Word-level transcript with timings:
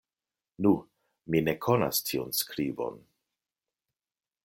Nu! 0.65 0.71
mi 1.35 1.43
ne 1.49 1.55
konas 1.67 2.01
tiun 2.09 2.35
skribon! 2.41 3.01